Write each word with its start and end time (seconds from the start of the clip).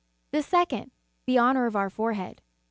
j* 0.33 0.39
The 0.39 0.41
second, 0.41 0.89
the 1.27 1.37
honor 1.37 1.67
of 1.67 1.75
our 1.75 1.91
forehead. 1.91 2.41